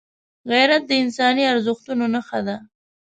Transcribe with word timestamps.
غیرت 0.51 0.83
د 0.87 0.91
انساني 1.03 1.43
ارزښتونو 1.53 2.05
نښه 2.13 2.39
ده 2.47 2.55